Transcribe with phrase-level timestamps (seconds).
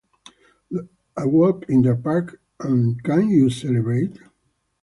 [1.15, 4.17] A Walk in the Park and Can You Celebrate?